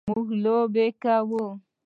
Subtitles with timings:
[0.09, 1.45] موږ لوبې کوو.